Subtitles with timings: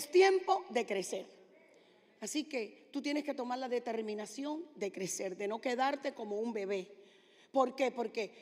[0.00, 1.26] Es tiempo de crecer.
[2.20, 6.54] Así que tú tienes que tomar la determinación de crecer, de no quedarte como un
[6.54, 6.90] bebé.
[7.52, 7.90] ¿Por qué?
[7.90, 8.32] Porque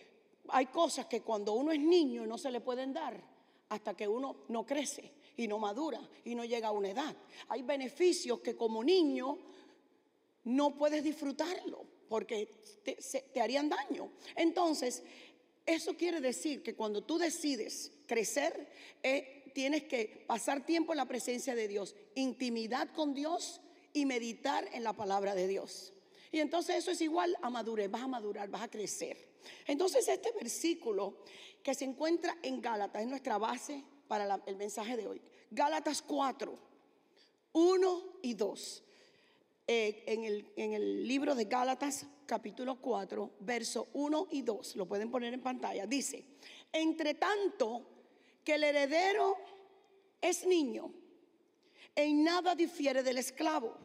[0.50, 3.20] hay cosas que cuando uno es niño no se le pueden dar
[3.70, 7.16] hasta que uno no crece y no madura y no llega a una edad.
[7.48, 9.36] Hay beneficios que como niño
[10.44, 12.48] no puedes disfrutarlo porque
[12.84, 14.12] te, harían daño.
[14.36, 15.02] Entonces,
[15.66, 18.68] eso quiere decir que cuando tú decides crecer,
[19.02, 23.60] eh, tienes que pasar tiempo en la presencia de Dios, intimidad con Dios
[23.92, 25.92] y meditar en la palabra de Dios.
[26.30, 29.16] Y entonces eso es igual a madurez, vas a madurar, vas a crecer.
[29.66, 31.18] Entonces este versículo
[31.62, 35.22] que se encuentra en Gálatas es nuestra base para el mensaje de hoy.
[35.50, 36.54] Gálatas 4,
[37.52, 38.82] 1 y 2.
[39.70, 44.86] Eh, en, el, en el libro de Gálatas capítulo 4, verso 1 y 2, lo
[44.86, 46.24] pueden poner en pantalla, dice,
[46.72, 47.97] entre tanto
[48.48, 49.36] que el heredero
[50.22, 50.90] es niño,
[51.94, 53.76] en nada difiere del esclavo,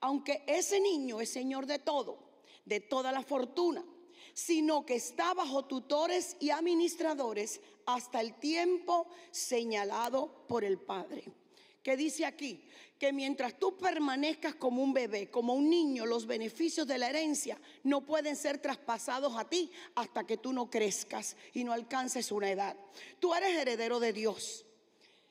[0.00, 2.18] aunque ese niño es señor de todo,
[2.64, 3.84] de toda la fortuna
[4.34, 11.24] sino que está bajo tutores y administradores hasta el tiempo señalado por el Padre.
[11.88, 12.60] ¿Qué dice aquí?
[12.98, 17.58] Que mientras tú permanezcas como un bebé, como un niño, los beneficios de la herencia
[17.82, 22.50] no pueden ser traspasados a ti hasta que tú no crezcas y no alcances una
[22.50, 22.76] edad.
[23.18, 24.66] Tú eres heredero de Dios,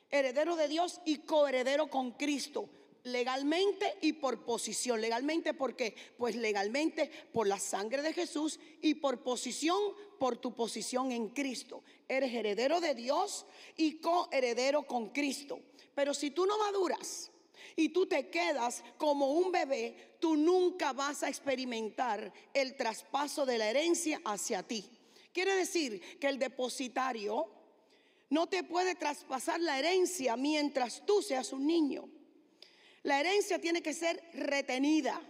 [0.09, 2.67] heredero de Dios y coheredero con Cristo
[3.07, 5.01] legalmente y por posición.
[5.01, 5.95] Legalmente, ¿por qué?
[6.17, 9.79] Pues legalmente por la sangre de Jesús y por posición,
[10.19, 11.83] por tu posición en Cristo.
[12.07, 15.59] Eres heredero de Dios y coheredero con Cristo.
[15.95, 17.31] Pero si tú no maduras
[17.75, 23.57] y tú te quedas como un bebé, tú nunca vas a experimentar el traspaso de
[23.57, 24.85] la herencia hacia ti.
[25.31, 27.51] Quiere decir que el depositario
[28.29, 32.09] no te puede traspasar la herencia mientras tú seas un niño.
[33.07, 35.21] La herencia tiene que ser retenida.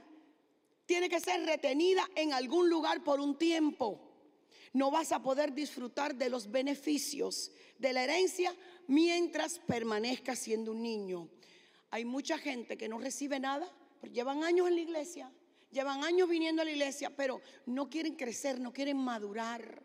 [0.88, 4.02] Tiene que ser retenida en algún lugar por un tiempo.
[4.74, 8.52] No vas a poder disfrutar de los beneficios de la herencia
[8.88, 11.30] mientras permanezcas siendo un niño.
[11.92, 15.32] Hay mucha gente que no recibe nada, pero llevan años en la iglesia,
[15.70, 19.84] llevan años viniendo a la iglesia, pero no quieren crecer, no quieren madurar,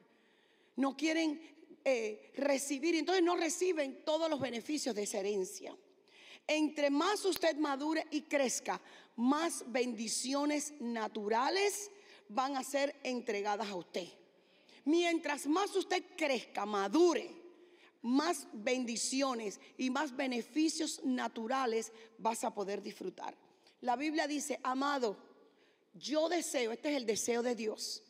[0.77, 1.39] no quieren
[1.85, 5.77] eh, recibir, entonces no reciben todos los beneficios de esa herencia.
[6.47, 8.81] Entre más usted madure y crezca,
[9.17, 11.91] más bendiciones naturales
[12.29, 14.09] van a ser entregadas a usted.
[14.85, 17.31] Mientras más usted crezca, madure,
[18.03, 23.37] más bendiciones y más beneficios naturales vas a poder disfrutar.
[23.81, 25.17] La Biblia dice, amado,
[25.95, 28.03] yo deseo, este es el deseo de Dios.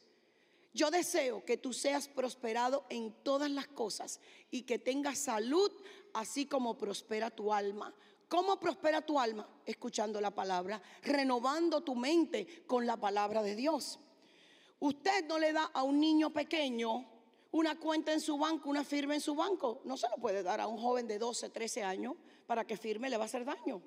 [0.74, 4.20] Yo deseo que tú seas prosperado en todas las cosas
[4.50, 5.70] y que tengas salud,
[6.14, 7.94] así como prospera tu alma.
[8.32, 9.46] ¿Cómo prospera tu alma?
[9.66, 13.98] Escuchando la palabra, renovando tu mente con la palabra de Dios.
[14.80, 17.04] Usted no le da a un niño pequeño
[17.50, 19.82] una cuenta en su banco, una firma en su banco.
[19.84, 22.14] No se lo puede dar a un joven de 12, 13 años
[22.46, 23.82] para que firme, le va a hacer daño.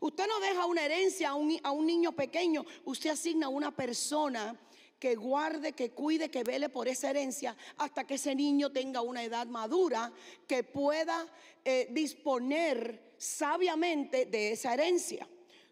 [0.00, 3.76] Usted no deja una herencia a un, a un niño pequeño, usted asigna a una
[3.76, 4.58] persona
[4.98, 9.22] que guarde, que cuide, que vele por esa herencia hasta que ese niño tenga una
[9.22, 10.12] edad madura,
[10.48, 11.28] que pueda
[11.64, 15.28] eh, disponer sabiamente de esa herencia.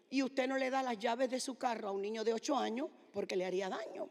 [0.09, 2.57] Y usted no le da las llaves de su carro a un niño de 8
[2.57, 4.09] años porque le haría daño.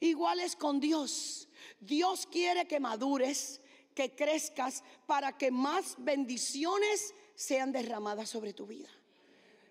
[0.00, 1.48] Igual es con Dios.
[1.80, 3.60] Dios quiere que madures,
[3.94, 8.88] que crezcas para que más bendiciones sean derramadas sobre tu vida.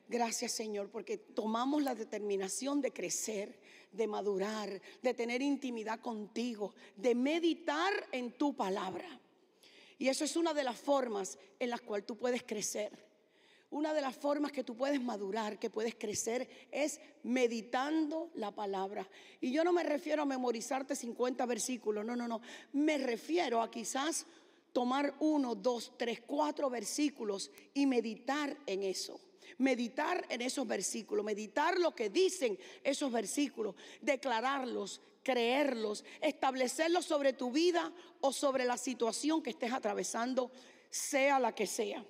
[0.08, 3.60] Gracias Señor, porque tomamos la determinación de crecer,
[3.92, 9.20] de madurar, de tener intimidad contigo, de meditar en tu palabra.
[9.98, 13.06] Y eso es una de las formas en las cuales tú puedes crecer.
[13.72, 19.08] Una de las formas que tú puedes madurar, que puedes crecer, es meditando la palabra.
[19.42, 22.42] Y yo no me refiero a memorizarte 50 versículos, no, no, no.
[22.74, 24.26] Me refiero a quizás
[24.72, 29.20] tomar uno, dos, tres, cuatro versículos y meditar en eso.
[29.58, 37.52] Meditar en esos versículos, meditar lo que dicen esos versículos, declararlos, creerlos, establecerlos sobre tu
[37.52, 37.92] vida
[38.22, 40.52] o sobre la situación que estés atravesando,
[40.90, 42.06] sea la que sea.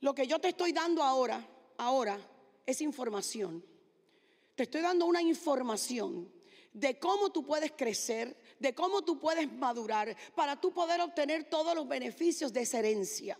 [0.00, 1.44] Lo que yo te estoy dando ahora,
[1.78, 2.18] ahora,
[2.64, 3.64] es información.
[4.54, 6.32] Te estoy dando una información
[6.72, 11.74] de cómo tú puedes crecer, de cómo tú puedes madurar para tú poder obtener todos
[11.74, 13.36] los beneficios de esa herencia.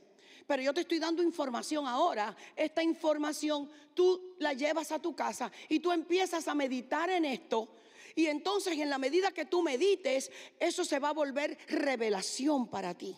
[0.48, 2.36] Pero yo te estoy dando información ahora.
[2.56, 7.68] Esta información tú la llevas a tu casa y tú empiezas a meditar en esto
[8.14, 12.94] y entonces en la medida que tú medites, eso se va a volver revelación para
[12.94, 13.16] ti.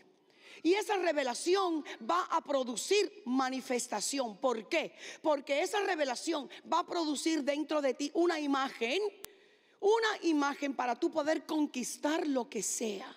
[0.63, 4.39] Y esa revelación va a producir manifestación.
[4.39, 4.95] ¿Por qué?
[5.21, 8.99] Porque esa revelación va a producir dentro de ti una imagen,
[9.81, 13.15] una imagen para tú poder conquistar lo que sea.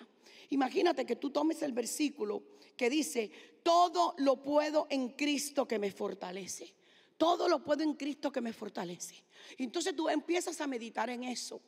[0.50, 2.42] Imagínate que tú tomes el versículo
[2.76, 3.30] que dice,
[3.62, 6.74] todo lo puedo en Cristo que me fortalece.
[7.18, 9.22] Todo lo puedo en Cristo que me fortalece.
[9.58, 11.60] Entonces tú empiezas a meditar en eso.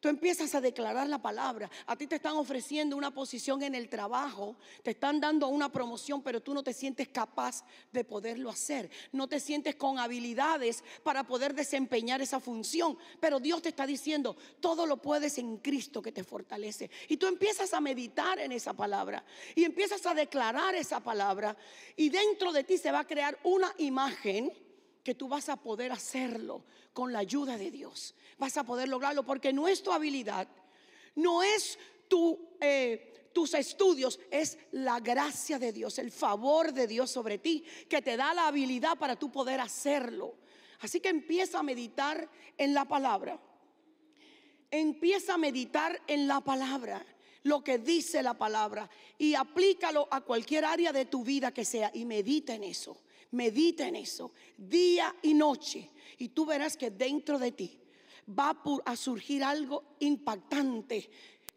[0.00, 1.68] Tú empiezas a declarar la palabra.
[1.86, 6.22] A ti te están ofreciendo una posición en el trabajo, te están dando una promoción,
[6.22, 8.88] pero tú no te sientes capaz de poderlo hacer.
[9.10, 12.96] No te sientes con habilidades para poder desempeñar esa función.
[13.18, 16.90] Pero Dios te está diciendo, todo lo puedes en Cristo que te fortalece.
[17.08, 19.24] Y tú empiezas a meditar en esa palabra
[19.56, 21.56] y empiezas a declarar esa palabra.
[21.96, 24.67] Y dentro de ti se va a crear una imagen
[25.08, 28.14] que tú vas a poder hacerlo con la ayuda de Dios.
[28.36, 30.46] Vas a poder lograrlo porque no es tu habilidad,
[31.14, 31.78] no es
[32.08, 37.64] tu, eh, tus estudios, es la gracia de Dios, el favor de Dios sobre ti
[37.88, 40.34] que te da la habilidad para tú poder hacerlo.
[40.80, 42.28] Así que empieza a meditar
[42.58, 43.40] en la palabra.
[44.70, 47.02] Empieza a meditar en la palabra
[47.44, 51.90] lo que dice la palabra y aplícalo a cualquier área de tu vida que sea
[51.94, 53.00] y medita en eso.
[53.30, 57.78] Medita en eso día y noche y tú verás que dentro de ti
[58.28, 61.10] va a surgir algo impactante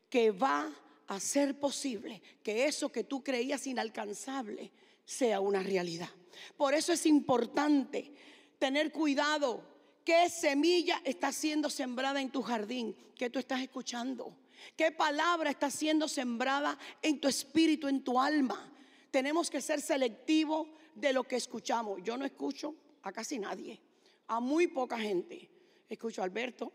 [0.10, 0.70] que va
[1.08, 4.72] a ser posible que eso que tú creías inalcanzable
[5.04, 6.10] sea una realidad.
[6.56, 8.14] Por eso es importante
[8.60, 9.64] tener cuidado
[10.06, 14.36] qué semilla está siendo sembrada en tu jardín, que tú estás escuchando,
[14.76, 18.72] qué palabra está siendo sembrada en tu espíritu, en tu alma.
[19.12, 22.02] Tenemos que ser selectivos de lo que escuchamos.
[22.04, 23.82] Yo no escucho a casi nadie,
[24.28, 25.50] a muy poca gente.
[25.90, 26.72] Escucho a Alberto,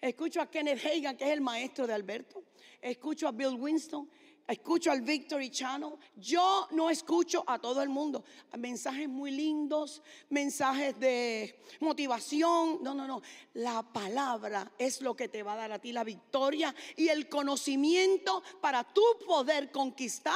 [0.00, 2.42] escucho a Kenneth Hagan, que es el maestro de Alberto,
[2.80, 4.10] escucho a Bill Winston,
[4.46, 5.94] escucho al Victory Channel.
[6.16, 8.24] Yo no escucho a todo el mundo.
[8.58, 12.82] Mensajes muy lindos, mensajes de motivación.
[12.82, 13.22] No, no, no.
[13.54, 17.28] La palabra es lo que te va a dar a ti la victoria y el
[17.28, 20.34] conocimiento para tú poder conquistar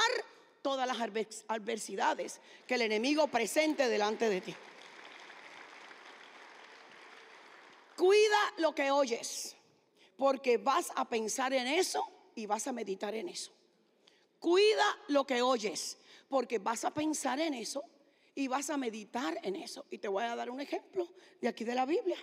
[0.66, 0.98] todas las
[1.46, 4.52] adversidades que el enemigo presente delante de ti.
[7.94, 9.54] Cuida lo que oyes,
[10.16, 12.04] porque vas a pensar en eso
[12.34, 13.52] y vas a meditar en eso.
[14.40, 15.98] Cuida lo que oyes,
[16.28, 17.84] porque vas a pensar en eso
[18.34, 19.86] y vas a meditar en eso.
[19.88, 21.08] Y te voy a dar un ejemplo
[21.40, 22.18] de aquí de la Biblia.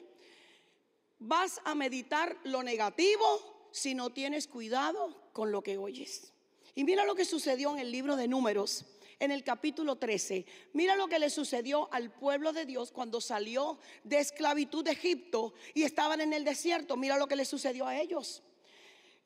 [1.19, 6.33] Vas a meditar lo negativo si no tienes cuidado con lo que oyes.
[6.75, 8.85] Y mira lo que sucedió en el libro de números,
[9.19, 10.45] en el capítulo 13.
[10.73, 15.53] Mira lo que le sucedió al pueblo de Dios cuando salió de esclavitud de Egipto
[15.73, 16.97] y estaban en el desierto.
[16.97, 18.41] Mira lo que le sucedió a ellos.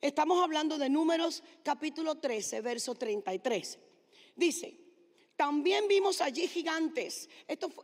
[0.00, 3.78] Estamos hablando de números capítulo 13, verso 33.
[4.36, 4.78] Dice,
[5.34, 7.28] también vimos allí gigantes.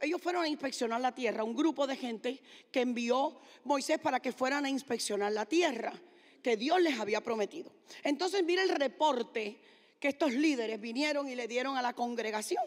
[0.00, 4.32] ellos fueron a inspeccionar la tierra, un grupo de gente que envió Moisés para que
[4.32, 5.93] fueran a inspeccionar la tierra
[6.44, 7.73] que Dios les había prometido.
[8.05, 9.58] Entonces mira el reporte
[9.99, 12.64] que estos líderes vinieron y le dieron a la congregación.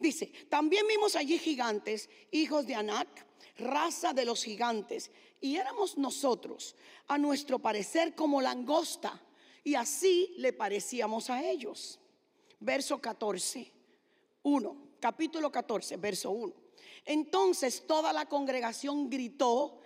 [0.00, 3.26] Dice, también vimos allí gigantes, hijos de Anac,
[3.58, 5.10] raza de los gigantes,
[5.42, 6.74] y éramos nosotros,
[7.06, 9.20] a nuestro parecer, como langosta,
[9.62, 12.00] y así le parecíamos a ellos.
[12.60, 13.70] Verso 14,
[14.42, 16.54] 1, capítulo 14, verso 1.
[17.04, 19.80] Entonces toda la congregación gritó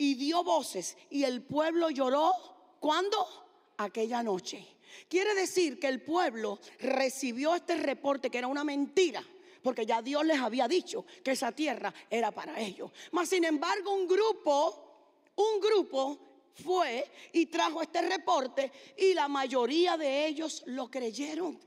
[0.00, 2.32] y dio voces y el pueblo lloró.
[2.80, 3.28] ¿Cuándo?
[3.76, 4.66] Aquella noche.
[5.10, 9.22] Quiere decir que el pueblo recibió este reporte que era una mentira,
[9.62, 12.90] porque ya Dios les había dicho que esa tierra era para ellos.
[13.12, 16.18] Mas sin embargo, un grupo, un grupo
[16.54, 21.60] fue y trajo este reporte y la mayoría de ellos lo creyeron.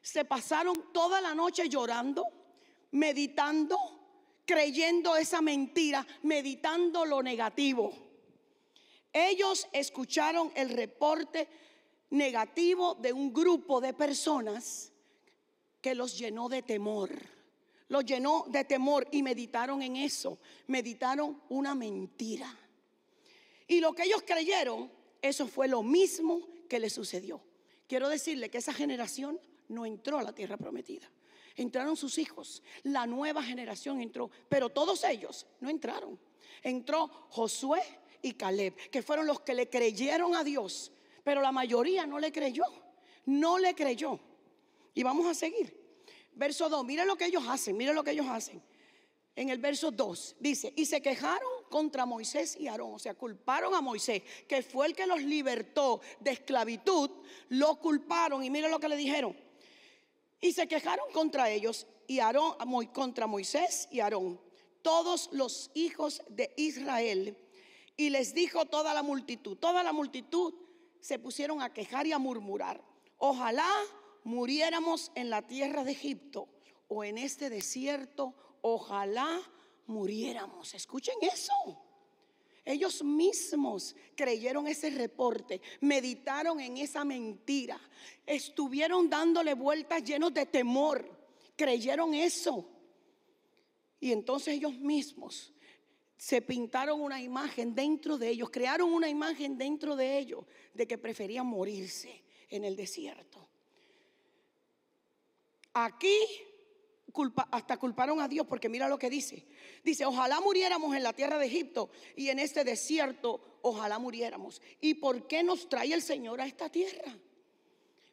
[0.00, 2.24] Se pasaron toda la noche llorando,
[2.92, 3.93] meditando,
[4.44, 7.92] creyendo esa mentira, meditando lo negativo.
[9.12, 11.48] Ellos escucharon el reporte
[12.10, 14.92] negativo de un grupo de personas
[15.80, 17.10] que los llenó de temor.
[17.88, 20.38] Los llenó de temor y meditaron en eso.
[20.66, 22.52] Meditaron una mentira.
[23.68, 24.90] Y lo que ellos creyeron,
[25.22, 27.40] eso fue lo mismo que les sucedió.
[27.86, 31.08] Quiero decirle que esa generación no entró a la tierra prometida
[31.56, 36.18] entraron sus hijos, la nueva generación entró, pero todos ellos no entraron.
[36.62, 37.82] Entró Josué
[38.22, 40.92] y Caleb, que fueron los que le creyeron a Dios,
[41.22, 42.64] pero la mayoría no le creyó,
[43.26, 44.18] no le creyó.
[44.94, 45.82] Y vamos a seguir.
[46.34, 48.62] Verso 2, mira lo que ellos hacen, mira lo que ellos hacen.
[49.36, 53.74] En el verso 2 dice, y se quejaron contra Moisés y Aarón, o sea, culparon
[53.74, 57.10] a Moisés, que fue el que los libertó de esclavitud,
[57.48, 59.36] lo culparon y mira lo que le dijeron,
[60.44, 62.56] Y se quejaron contra ellos y Aarón,
[62.92, 64.38] contra Moisés y Aarón,
[64.82, 67.38] todos los hijos de Israel.
[67.96, 70.52] Y les dijo toda la multitud, toda la multitud
[71.00, 72.84] se pusieron a quejar y a murmurar.
[73.16, 73.66] Ojalá
[74.22, 76.46] muriéramos en la tierra de Egipto
[76.88, 79.40] o en este desierto, ojalá
[79.86, 80.74] muriéramos.
[80.74, 81.54] Escuchen eso.
[82.64, 87.78] Ellos mismos creyeron ese reporte, meditaron en esa mentira,
[88.24, 91.06] estuvieron dándole vueltas llenos de temor,
[91.56, 92.66] creyeron eso.
[94.00, 95.52] Y entonces ellos mismos
[96.16, 100.96] se pintaron una imagen dentro de ellos, crearon una imagen dentro de ellos de que
[100.96, 103.46] preferían morirse en el desierto.
[105.74, 106.16] Aquí
[107.50, 109.44] hasta culparon a Dios porque mira lo que dice.
[109.84, 114.60] Dice, ojalá muriéramos en la tierra de Egipto y en este desierto, ojalá muriéramos.
[114.80, 117.16] ¿Y por qué nos trae el Señor a esta tierra?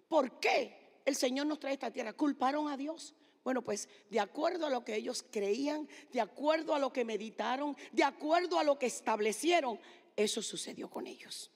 [0.08, 2.13] ¿Por qué el Señor nos trae a esta tierra?
[2.13, 3.15] Culparon a Dios.
[3.43, 7.75] Bueno, pues de acuerdo a lo que ellos creían, de acuerdo a lo que meditaron,
[7.91, 9.79] de acuerdo a lo que establecieron,
[10.15, 11.50] eso sucedió con ellos.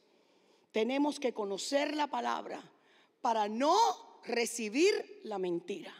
[0.71, 2.61] Tenemos que conocer la palabra
[3.21, 3.77] para no
[4.23, 5.93] recibir la mentira.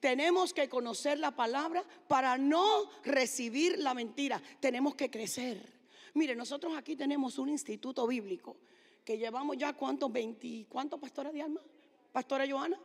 [0.00, 4.42] Tenemos que conocer la palabra para no recibir la mentira.
[4.58, 5.80] Tenemos que crecer.
[6.14, 8.56] Mire, nosotros aquí tenemos un instituto bíblico
[9.04, 11.60] que llevamos ya cuántos, 20, ¿cuántos pastores de alma?
[12.12, 12.80] Pastora Joana.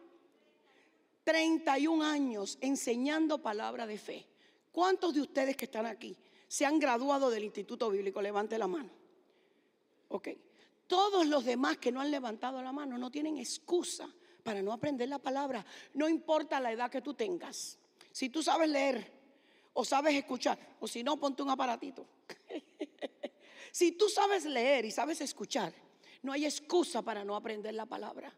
[1.23, 4.27] 31 años enseñando palabra de fe.
[4.71, 6.15] ¿Cuántos de ustedes que están aquí
[6.47, 8.21] se han graduado del Instituto Bíblico?
[8.21, 8.89] Levante la mano.
[10.09, 10.29] Ok.
[10.85, 14.07] Todos los demás que no han levantado la mano no tienen excusa
[14.45, 15.65] para no aprender la palabra.
[15.95, 17.79] No importa la edad que tú tengas.
[18.11, 19.11] Si tú sabes leer
[19.73, 22.05] o sabes escuchar, o si no, ponte un aparatito.
[23.71, 25.73] si tú sabes leer y sabes escuchar,
[26.21, 28.31] no hay excusa para no aprender la palabra.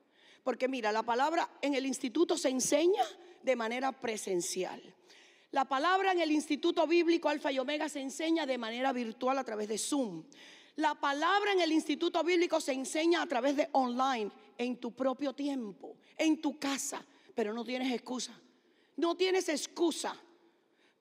[0.46, 3.04] Porque mira, la palabra en el instituto se enseña
[3.44, 4.82] de manera presencial.
[5.52, 9.44] La palabra en el Instituto Bíblico Alfa y Omega se enseña de manera virtual a
[9.44, 10.24] través de Zoom.
[10.76, 15.34] La palabra en el Instituto Bíblico se enseña a través de online, en tu propio
[15.34, 18.40] tiempo, en tu casa, pero no tienes excusa.
[18.96, 20.16] No tienes excusa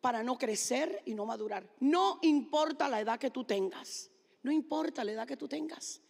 [0.01, 1.67] para no crecer y no madurar.
[1.81, 4.11] No importa la edad que tú tengas.
[4.43, 6.01] No importa la edad que tú tengas.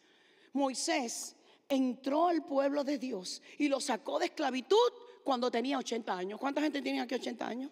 [0.53, 1.37] Moisés
[1.69, 4.93] entró al pueblo de Dios y lo sacó de esclavitud
[5.25, 6.41] cuando tenía 80 años.
[6.41, 7.71] ¿Cuánta gente tiene aquí 80 años?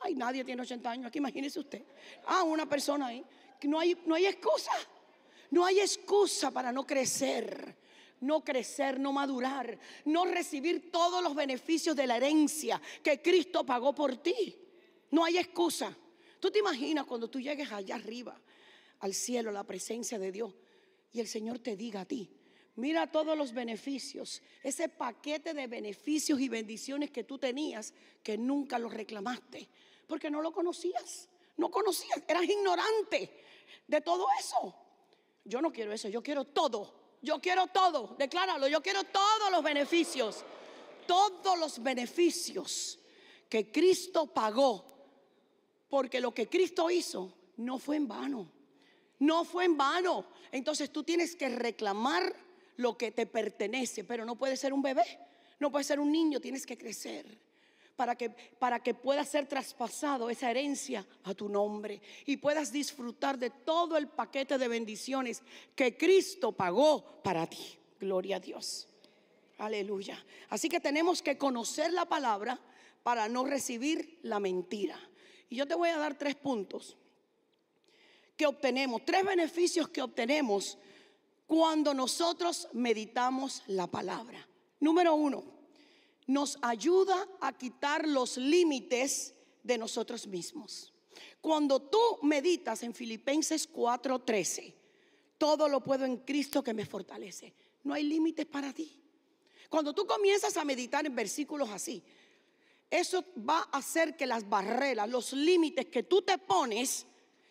[0.00, 1.84] Ay, nadie tiene 80 años aquí, imagínese usted.
[2.26, 3.24] Ah, una persona ahí.
[3.64, 4.72] No hay, no hay excusa.
[5.50, 7.76] No hay excusa para no crecer.
[8.20, 13.94] No crecer, no madurar, no recibir todos los beneficios de la herencia que Cristo pagó
[13.94, 14.56] por ti.
[15.10, 15.96] No hay excusa.
[16.38, 18.40] Tú te imaginas cuando tú llegues allá arriba,
[19.00, 20.54] al cielo, la presencia de Dios,
[21.12, 22.30] y el Señor te diga a ti,
[22.76, 28.78] Mira todos los beneficios, ese paquete de beneficios y bendiciones que tú tenías que nunca
[28.78, 29.68] los reclamaste,
[30.06, 33.30] porque no lo conocías, no conocías, eras ignorante
[33.86, 34.74] de todo eso.
[35.44, 39.62] Yo no quiero eso, yo quiero todo, yo quiero todo, decláralo, yo quiero todos los
[39.62, 40.44] beneficios,
[41.06, 42.98] todos los beneficios
[43.48, 44.84] que Cristo pagó,
[45.88, 48.50] porque lo que Cristo hizo no fue en vano,
[49.18, 50.24] no fue en vano.
[50.52, 52.34] Entonces tú tienes que reclamar
[52.76, 55.04] lo que te pertenece, pero no puede ser un bebé,
[55.58, 57.49] no puede ser un niño, tienes que crecer
[57.96, 63.38] para que, para que pueda ser traspasado esa herencia a tu nombre y puedas disfrutar
[63.38, 65.42] de todo el paquete de bendiciones
[65.74, 67.78] que Cristo pagó para ti.
[67.98, 68.88] Gloria a Dios.
[69.58, 70.24] Aleluya.
[70.48, 72.58] Así que tenemos que conocer la palabra
[73.02, 74.98] para no recibir la mentira.
[75.50, 76.96] Y yo te voy a dar tres puntos
[78.36, 80.78] que obtenemos, tres beneficios que obtenemos
[81.46, 84.46] cuando nosotros meditamos la palabra.
[84.78, 85.44] Número uno,
[86.30, 89.34] nos ayuda a quitar los límites
[89.64, 90.92] de nosotros mismos.
[91.40, 94.74] Cuando tú meditas en Filipenses 4:13,
[95.36, 97.52] todo lo puedo en Cristo que me fortalece.
[97.82, 98.96] No hay límites para ti.
[99.68, 102.02] Cuando tú comienzas a meditar en versículos así,
[102.88, 107.06] eso va a hacer que las barreras, los límites que tú te pones,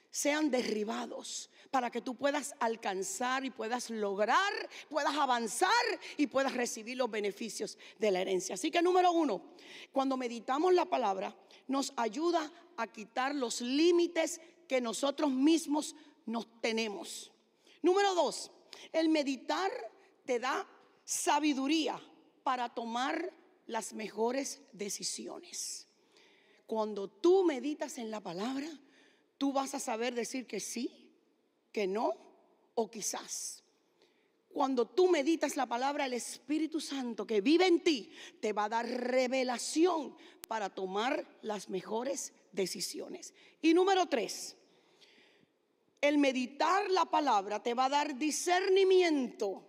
[0.10, 5.70] sean derribados para que tú puedas alcanzar y puedas lograr, puedas avanzar
[6.18, 8.56] y puedas recibir los beneficios de la herencia.
[8.56, 9.42] Así que número uno,
[9.92, 11.36] cuando meditamos la palabra,
[11.68, 15.96] nos ayuda a quitar los límites que nosotros mismos
[16.26, 17.32] nos tenemos.
[17.82, 18.52] Número dos,
[18.92, 19.72] el meditar
[20.26, 20.68] te da
[21.04, 22.00] sabiduría
[22.44, 23.34] para tomar
[23.68, 25.88] las mejores decisiones.
[26.66, 28.68] Cuando tú meditas en la palabra,
[29.38, 31.09] tú vas a saber decir que sí,
[31.72, 32.14] que no
[32.76, 33.64] o quizás.
[34.52, 38.12] cuando tú meditas la palabra, el Espíritu Santo que vive en ti
[38.42, 40.16] te va a dar revelación
[40.48, 43.34] para tomar las mejores decisiones.
[43.62, 44.58] Y número tres,
[46.02, 49.66] el meditar la palabra te va a dar discernimiento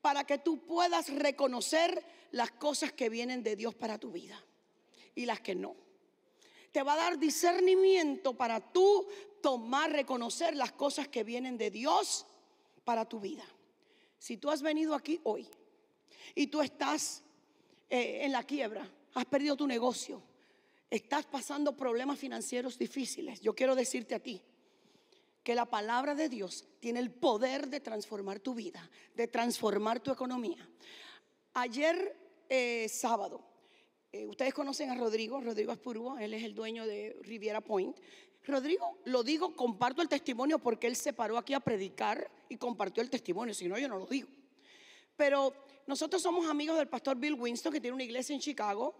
[0.00, 4.38] para que tú puedas reconocer las cosas que vienen de Dios para tu vida
[5.14, 5.83] y las que no.
[6.74, 9.06] Te va a dar discernimiento para tú
[9.40, 12.26] tomar, reconocer las cosas que vienen de Dios
[12.82, 13.44] para tu vida.
[14.18, 15.46] Si tú has venido aquí hoy
[16.34, 17.22] y tú estás
[17.88, 20.20] eh, en la quiebra, has perdido tu negocio,
[20.90, 24.42] estás pasando problemas financieros difíciles, yo quiero decirte a ti
[25.44, 30.10] que la palabra de Dios tiene el poder de transformar tu vida, de transformar tu
[30.10, 30.68] economía.
[31.52, 32.16] Ayer
[32.48, 33.53] eh, sábado,
[34.14, 37.96] eh, ustedes conocen a Rodrigo, Rodrigo Espurúa, él es el dueño de Riviera Point.
[38.44, 43.02] Rodrigo, lo digo, comparto el testimonio porque él se paró aquí a predicar y compartió
[43.02, 44.28] el testimonio, si no yo no lo digo.
[45.16, 45.52] Pero
[45.88, 48.94] nosotros somos amigos del pastor Bill Winston, que tiene una iglesia en Chicago,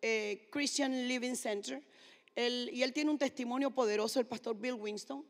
[0.00, 1.82] eh, Christian Living Center,
[2.36, 5.26] y él tiene un testimonio poderoso, el pastor Bill Winston.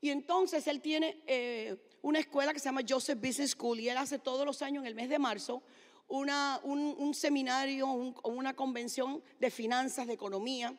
[0.00, 3.96] Y entonces él tiene eh, una escuela que se llama Joseph Business School y él
[3.96, 5.64] hace todos los años, en el mes de marzo,
[6.08, 7.86] un, seminario,
[8.24, 10.74] una convención de finanzas, de economía.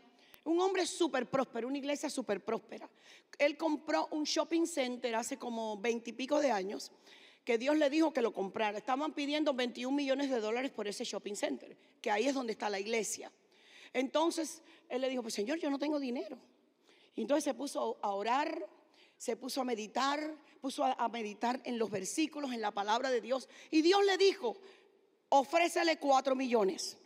[0.45, 2.89] Un hombre súper próspero, una iglesia súper próspera.
[3.37, 6.91] Él compró un shopping center hace como veintipico de años
[7.43, 8.77] que Dios le dijo que lo comprara.
[8.77, 12.69] Estaban pidiendo 21 millones de dólares por ese shopping center, que ahí es donde está
[12.69, 13.31] la iglesia.
[13.93, 16.37] Entonces él le dijo, pues Señor, yo no tengo dinero.
[17.15, 18.67] Entonces se puso a orar,
[19.17, 23.49] se puso a meditar, puso a meditar en los versículos, en la palabra de Dios.
[23.71, 24.55] Y Dios le dijo,
[25.29, 26.97] ofrécele cuatro millones.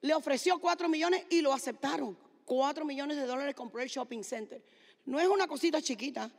[0.00, 2.16] Le ofreció cuatro millones y lo aceptaron.
[2.44, 4.62] Cuatro millones de dólares compró el shopping center.
[5.06, 6.30] No es una cosita chiquita.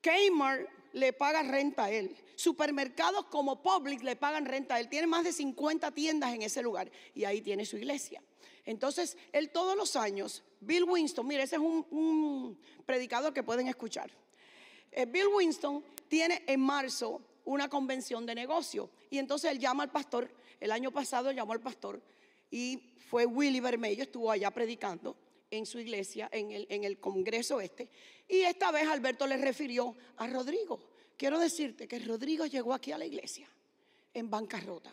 [0.00, 2.16] Kmart le paga renta a él.
[2.36, 4.88] Supermercados como Publix le pagan renta a él.
[4.88, 8.22] Tiene más de 50 tiendas en ese lugar y ahí tiene su iglesia.
[8.64, 14.10] Entonces, él todos los años, Bill Winston, mire, ese es un, predicador que pueden escuchar.
[14.92, 19.90] Eh, Bill Winston tiene en marzo una convención de negocio y entonces él llama al
[19.90, 20.30] pastor,
[20.60, 22.02] el año pasado llamó al pastor
[22.50, 25.16] y fue Willy Bermello, estuvo allá predicando
[25.50, 27.88] en su iglesia, en el, en el congreso este,
[28.28, 30.78] y esta vez Alberto le refirió a Rodrigo.
[31.16, 33.48] Quiero decirte que Rodrigo llegó aquí a la iglesia
[34.12, 34.92] en bancarrota.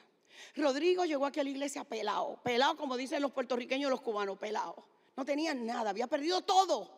[0.56, 4.38] Rodrigo llegó aquí a la iglesia pelado, pelado como dicen los puertorriqueños y los cubanos,
[4.38, 4.86] pelado.
[5.18, 6.90] No tenía nada, había perdido todo.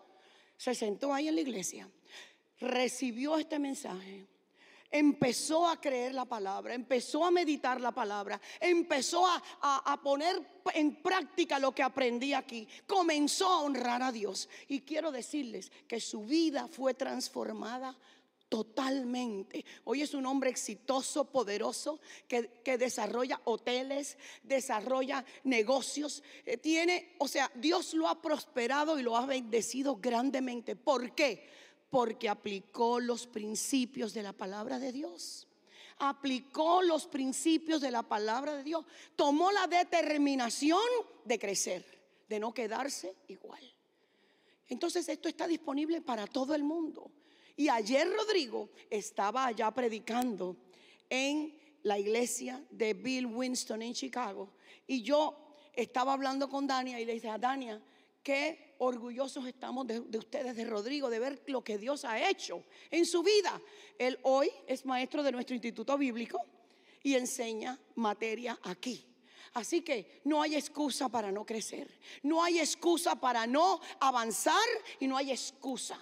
[0.55, 1.89] Se sentó ahí en la iglesia,
[2.59, 4.27] recibió este mensaje
[4.91, 10.41] empezó a creer la palabra, empezó a meditar la palabra, empezó a, poner
[10.73, 14.49] en práctica lo que aprendí aquí, comenzó a honrar a Dios.
[14.67, 17.97] Y quiero decirles que su vida fue transformada
[18.49, 19.65] totalmente.
[19.83, 26.23] Hoy es un hombre exitoso, poderoso, que, que, desarrolla hoteles, desarrolla negocios.
[26.45, 30.77] Eh, tiene, o sea, Dios lo ha prosperado y lo ha bendecido grandemente.
[30.77, 31.45] ¿Por qué?
[31.89, 35.47] Porque aplicó los principios de la palabra de Dios.
[35.99, 38.85] Aplicó los principios de la palabra de Dios.
[39.15, 40.79] Tomó la determinación
[41.25, 41.85] de crecer,
[42.27, 43.61] de no quedarse igual.
[44.67, 47.11] Entonces esto está disponible para todo el mundo.
[47.55, 50.57] Y ayer Rodrigo estaba allá predicando
[51.09, 54.51] en la iglesia de Bill Winston en Chicago.
[54.85, 57.81] Y yo estaba hablando con Dania y le dije a Dania,
[58.23, 63.05] qué orgullosos estamos de, ustedes, de Rodrigo, de ver lo que Dios ha hecho en
[63.05, 63.61] su vida.
[63.97, 66.39] Él hoy es maestro de nuestro instituto bíblico
[67.03, 69.05] y enseña materia aquí.
[69.53, 71.89] Así que no hay excusa para no crecer,
[72.21, 74.67] no hay excusa para no avanzar
[74.99, 75.99] y no hay excusa,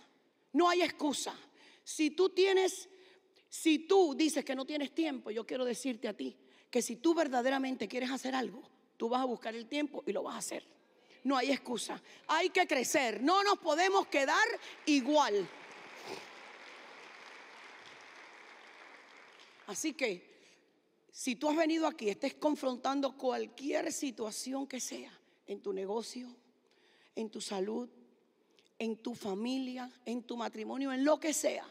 [0.51, 1.37] no hay excusa.
[1.83, 2.89] Si tú tienes,
[3.47, 6.35] si tú dices que no tienes tiempo, yo quiero decirte a ti
[6.69, 8.61] que si tú verdaderamente quieres hacer algo,
[8.97, 10.74] tú vas a buscar el tiempo y lo vas a hacer
[11.25, 12.01] no hay excusa.
[12.27, 14.47] Hay que crecer, no nos podemos quedar
[14.85, 15.49] igual.
[19.67, 20.23] Así que,
[21.11, 25.11] si tú has venido aquí, estés confrontando cualquier situación que sea,
[25.47, 26.27] en tu negocio,
[27.15, 27.89] en tu salud,
[28.77, 31.67] en tu familia, en tu matrimonio, en lo que sea,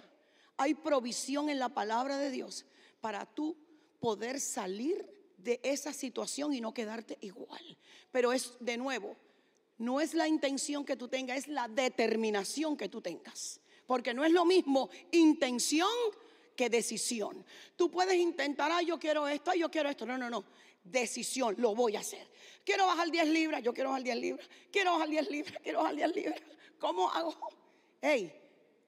[0.56, 2.66] hay provisión en la palabra de Dios
[3.00, 3.56] para tú
[4.00, 7.78] poder salir de esa situación y no quedarte igual.
[8.10, 9.16] Pero es de nuevo,
[9.78, 13.60] no es la intención que tú tengas, es la determinación que tú tengas.
[13.86, 15.88] Porque no es lo mismo intención
[16.56, 17.44] que decisión.
[17.76, 20.06] Tú puedes intentar, ah, yo quiero esto, yo quiero esto.
[20.06, 20.44] No, no, no.
[20.82, 22.26] Decisión, lo voy a hacer.
[22.64, 24.48] Quiero bajar 10 libras, yo quiero bajar 10 libras.
[24.70, 26.42] Quiero bajar 10 libras, quiero bajar 10 libras.
[26.78, 27.34] ¿Cómo hago?
[28.00, 28.32] Hey,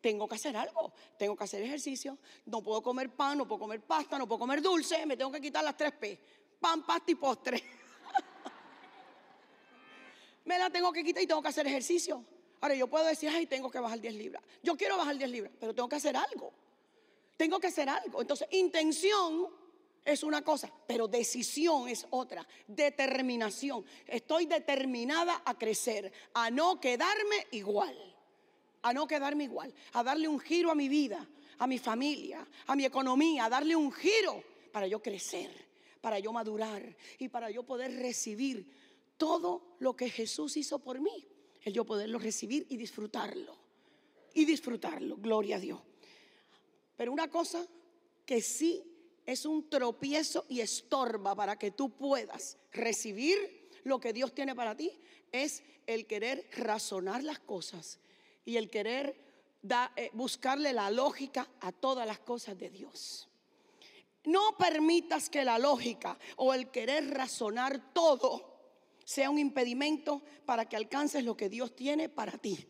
[0.01, 3.81] tengo que hacer algo, tengo que hacer ejercicio, no puedo comer pan, no puedo comer
[3.81, 6.21] pasta, no puedo comer dulce, me tengo que quitar las tres P,
[6.61, 7.63] pan, pasta y postre.
[10.47, 12.25] me la tengo que quitar y tengo que hacer ejercicio.
[12.61, 14.43] Ahora yo puedo decir, ay, tengo que bajar 10 libras.
[14.63, 16.53] Yo quiero bajar 10 libras, pero tengo que hacer algo.
[17.37, 18.23] Tengo que hacer algo.
[18.23, 19.49] Entonces, intención
[20.05, 22.47] es una cosa, pero decisión es otra.
[22.67, 23.85] Determinación.
[24.07, 27.95] Estoy determinada a crecer, a no quedarme igual.
[28.83, 31.27] A no quedarme igual, a darle un giro a mi vida,
[31.59, 35.51] a mi familia, a mi economía, a darle un giro para yo crecer,
[36.01, 38.65] para yo madurar y para yo poder recibir
[39.17, 41.27] todo lo que Jesús hizo por mí.
[41.63, 43.57] El yo poderlo recibir y disfrutarlo.
[44.35, 45.81] Y disfrutarlo, gloria a Dios.
[46.97, 47.67] Pero una cosa
[48.25, 48.83] que sí
[49.25, 54.77] es un tropiezo y estorba para que tú puedas recibir lo que Dios tiene para
[54.77, 54.93] ti,
[55.33, 57.99] es el querer razonar las cosas
[58.45, 59.17] y el querer
[59.97, 63.29] eh, buscarle la lógica a todas las cosas de Dios.
[64.25, 68.56] No permitas que la lógica o el querer razonar todo
[69.07, 72.67] sea un impedimento para que alcances lo que Dios tiene para ti.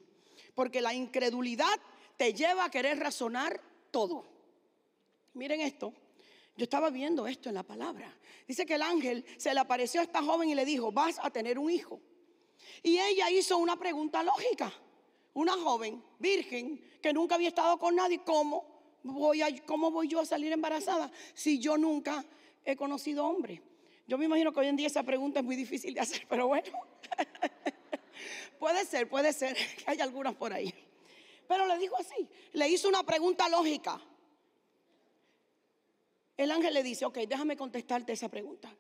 [0.54, 1.80] Porque la incredulidad
[2.18, 3.58] te lleva a querer razonar
[3.90, 4.26] todo.
[5.32, 5.94] Miren esto.
[6.54, 8.14] Yo estaba viendo esto en la palabra.
[8.46, 11.30] Dice que el ángel se le apareció a esta joven y le dijo, vas a
[11.30, 12.00] tener un hijo.
[12.82, 14.70] Y ella hizo una pregunta lógica.
[15.32, 20.20] Una joven virgen que nunca había estado con nadie, ¿cómo voy, a, cómo voy yo
[20.20, 22.24] a salir embarazada si yo nunca
[22.62, 23.62] he conocido hombre?
[24.06, 26.46] Yo me imagino que hoy en día esa pregunta es muy difícil de hacer, pero
[26.46, 26.70] bueno,
[28.58, 30.72] puede ser, puede ser que hay algunas por ahí.
[31.48, 34.00] Pero le dijo así, le hizo una pregunta lógica.
[36.36, 38.74] El ángel le dice, ok, déjame contestarte esa pregunta.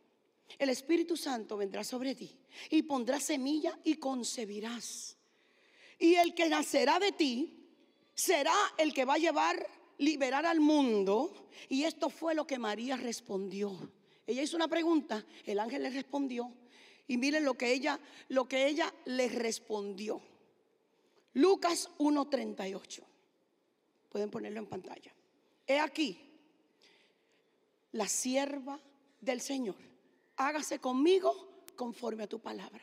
[0.58, 2.38] El Espíritu Santo vendrá sobre ti
[2.70, 5.16] y pondrá semilla y concebirás.
[5.98, 7.66] Y el que nacerá de ti
[8.14, 9.66] será el que va a llevar,
[9.98, 11.48] liberar al mundo.
[11.68, 13.90] Y esto fue lo que María respondió.
[14.26, 16.52] Ella hizo una pregunta, el ángel le respondió.
[17.08, 20.20] Y miren lo que ella, lo que ella le respondió.
[21.34, 23.02] Lucas 1:38.
[24.08, 25.12] Pueden ponerlo en pantalla.
[25.66, 26.18] He aquí
[27.92, 28.80] la sierva
[29.20, 29.76] del Señor.
[30.36, 32.82] Hágase conmigo conforme a tu palabra.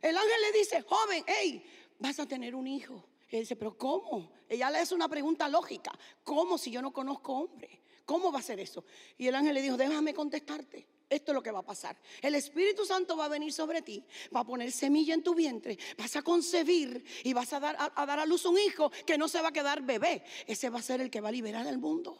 [0.00, 1.64] El ángel le dice, joven, hey,
[1.98, 3.04] vas a tener un hijo.
[3.30, 4.32] Él dice, pero ¿cómo?
[4.48, 5.92] Ella le hace una pregunta lógica.
[6.24, 7.82] ¿Cómo si yo no conozco hombre?
[8.04, 8.84] ¿Cómo va a ser eso?
[9.18, 10.86] Y el ángel le dijo, déjame contestarte.
[11.10, 11.96] Esto es lo que va a pasar.
[12.20, 15.78] El Espíritu Santo va a venir sobre ti, va a poner semilla en tu vientre,
[15.96, 19.26] vas a concebir y vas a dar a, dar a luz un hijo que no
[19.26, 20.22] se va a quedar bebé.
[20.46, 22.18] Ese va a ser el que va a liberar al mundo.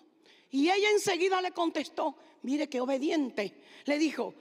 [0.51, 3.55] Y ella enseguida le contestó, mire qué obediente.
[3.85, 4.35] Le dijo,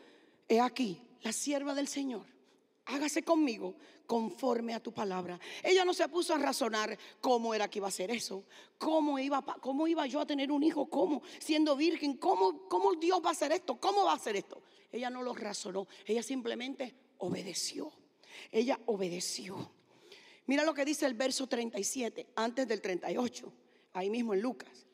[0.48, 2.26] he aquí, la sierva del Señor,
[2.88, 5.40] hágase conmigo conforme a tu palabra.
[5.64, 8.46] Ella no se puso a razonar cómo era que iba a ser eso,
[8.78, 13.22] cómo iba, cómo iba yo a tener un hijo, cómo, siendo virgen, cómo, cómo Dios
[13.24, 14.62] va a hacer esto, cómo va a hacer esto.
[14.92, 17.92] Ella no lo razonó, ella simplemente obedeció.
[18.52, 19.72] Ella obedeció.
[20.46, 23.52] Mira lo que dice el verso 37, antes del 38,
[23.94, 24.87] ahí mismo en Lucas.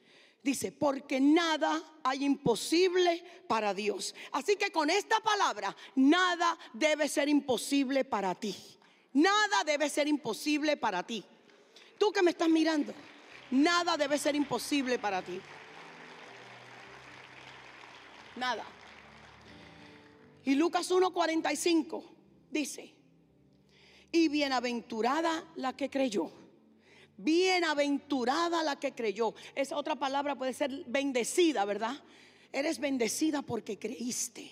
[0.44, 4.14] Dice, porque nada hay imposible para Dios.
[4.34, 8.54] Así que con esta palabra, nada debe ser imposible para ti.
[9.14, 11.24] Nada debe ser imposible para ti.
[11.98, 12.94] Tú que me estás mirando,
[13.52, 15.40] nada debe ser imposible para ti.
[18.36, 18.66] Nada.
[20.44, 22.04] Y Lucas 1:45
[22.50, 22.94] dice,
[24.12, 26.43] y bienaventurada la que creyó
[27.24, 29.34] Bienaventurada la que creyó.
[29.56, 31.96] Esa otra palabra puede ser bendecida, ¿verdad?
[32.52, 34.52] Eres bendecida porque creíste.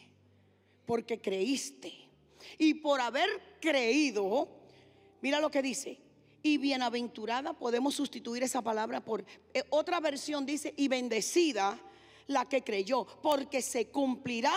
[0.85, 1.93] Porque creíste.
[2.57, 3.29] Y por haber
[3.59, 4.47] creído,
[5.21, 5.99] mira lo que dice.
[6.43, 11.79] Y bienaventurada, podemos sustituir esa palabra por eh, otra versión dice, y bendecida
[12.27, 14.55] la que creyó, porque se cumplirá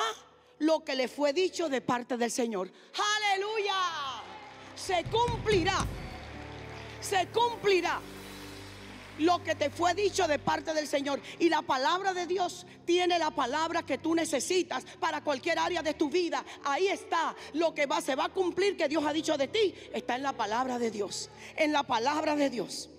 [0.60, 2.70] lo que le fue dicho de parte del Señor.
[2.94, 3.74] Aleluya.
[4.74, 5.86] Se cumplirá
[7.04, 8.00] se cumplirá
[9.18, 11.20] lo que te fue dicho de parte del Señor.
[11.38, 15.94] Y la palabra de Dios tiene la palabra que tú necesitas para cualquier área de
[15.94, 16.44] tu vida.
[16.64, 19.74] Ahí está lo que va, se va a cumplir que Dios ha dicho de ti.
[19.92, 21.30] Está en la palabra de Dios.
[21.56, 22.90] En la palabra de Dios.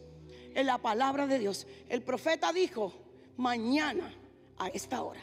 [0.54, 1.68] En la palabra de Dios.
[1.89, 2.94] El profeta dijo,
[3.38, 4.13] mañana
[4.58, 5.22] a esta hora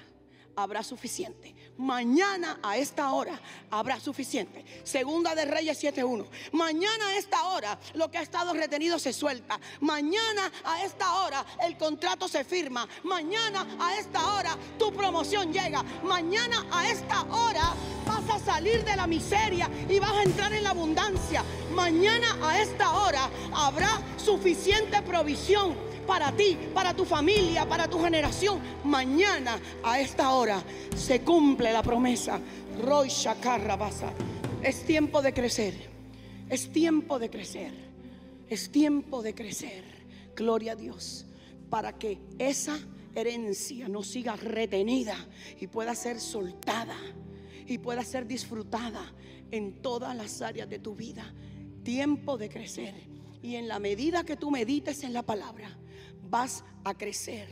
[0.56, 1.54] habrá suficiente.
[1.82, 4.64] Mañana a esta hora habrá suficiente.
[4.84, 6.24] Segunda de Reyes 7.1.
[6.52, 9.58] Mañana a esta hora lo que ha estado retenido se suelta.
[9.80, 12.86] Mañana a esta hora el contrato se firma.
[13.02, 15.82] Mañana a esta hora tu promoción llega.
[16.04, 17.74] Mañana a esta hora
[18.06, 21.42] vas a salir de la miseria y vas a entrar en la abundancia.
[21.74, 25.74] Mañana a esta hora habrá suficiente provisión
[26.06, 28.60] para ti, para tu familia, para tu generación.
[28.84, 30.62] Mañana a esta hora
[30.96, 32.40] se cumple la promesa.
[32.84, 34.12] Roy Shakarrabasa.
[34.62, 35.74] Es tiempo de crecer.
[36.48, 37.72] Es tiempo de crecer.
[38.48, 39.84] Es tiempo de crecer.
[40.36, 41.26] Gloria a Dios.
[41.70, 42.78] Para que esa
[43.14, 45.16] herencia no siga retenida
[45.60, 46.96] y pueda ser soltada
[47.66, 49.12] y pueda ser disfrutada
[49.50, 51.32] en todas las áreas de tu vida.
[51.82, 52.94] Tiempo de crecer.
[53.42, 55.76] Y en la medida que tú medites en la palabra,
[56.32, 57.46] vas a crecer.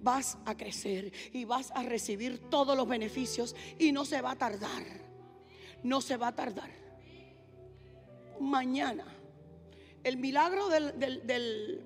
[0.00, 4.36] Vas a crecer y vas a recibir todos los beneficios y no se va a
[4.36, 4.84] tardar.
[5.82, 6.70] No se va a tardar.
[8.40, 9.06] Mañana,
[10.04, 11.82] el milagro del,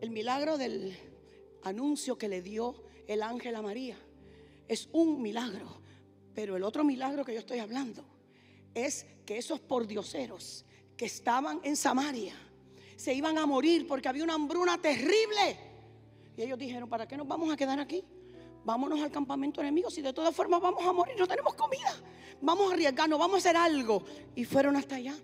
[0.00, 0.96] el milagro del
[1.62, 3.96] anuncio que le dio el ángel a María
[4.68, 5.80] es un milagro.
[6.34, 8.04] Pero el otro milagro que yo estoy hablando
[8.74, 10.64] es que esos pordioseros
[10.96, 12.34] que estaban en Samaria
[13.00, 15.58] se iban a morir porque había una hambruna terrible.
[16.36, 18.04] Y ellos dijeron, ¿para qué nos vamos a quedar aquí?
[18.62, 19.90] Vámonos al campamento enemigo.
[19.90, 21.96] Si de todas formas vamos a morir, no tenemos comida.
[22.42, 24.02] Vamos a arriesgarnos, vamos a hacer algo.
[24.34, 25.16] Y fueron hasta allá.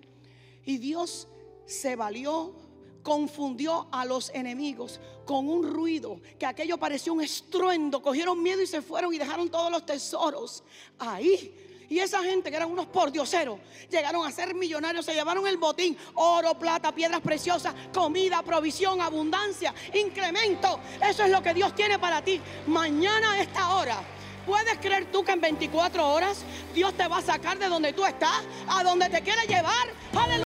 [0.64, 1.28] Y Dios
[1.66, 2.54] se valió,
[3.02, 8.00] confundió a los enemigos con un ruido, que aquello pareció un estruendo.
[8.00, 10.64] Cogieron miedo y se fueron y dejaron todos los tesoros
[10.98, 13.58] ahí y esa gente que eran unos pordioseros,
[13.90, 19.74] llegaron a ser millonarios, se llevaron el botín, oro, plata, piedras preciosas, comida, provisión, abundancia,
[19.94, 20.80] incremento.
[21.02, 22.40] Eso es lo que Dios tiene para ti.
[22.66, 23.98] Mañana a esta hora.
[24.46, 28.04] ¿Puedes creer tú que en 24 horas Dios te va a sacar de donde tú
[28.04, 29.88] estás, a donde te quiere llevar?
[30.14, 30.44] Aleluya.